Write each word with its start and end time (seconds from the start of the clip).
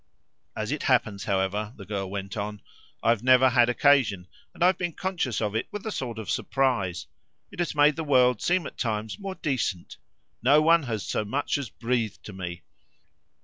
As 0.55 0.71
it 0.71 0.81
happens, 0.81 1.25
however," 1.25 1.73
the 1.77 1.85
girl 1.85 2.09
went 2.09 2.35
on, 2.35 2.63
"I've 3.03 3.21
never 3.21 3.49
had 3.49 3.69
occasion, 3.69 4.25
and 4.51 4.63
I've 4.63 4.79
been 4.79 4.93
conscious 4.93 5.39
of 5.39 5.55
it 5.55 5.67
with 5.71 5.85
a 5.85 5.91
sort 5.91 6.17
of 6.17 6.27
surprise. 6.27 7.05
It 7.51 7.59
has 7.59 7.75
made 7.75 7.97
the 7.97 8.03
world 8.03 8.41
seem 8.41 8.65
at 8.65 8.79
times 8.79 9.19
more 9.19 9.35
decent. 9.35 9.97
No 10.41 10.59
one 10.59 10.81
has 10.89 11.05
so 11.05 11.23
much 11.23 11.59
as 11.59 11.69
breathed 11.69 12.23
to 12.23 12.33
me. 12.33 12.63